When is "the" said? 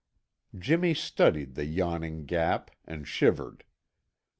1.53-1.65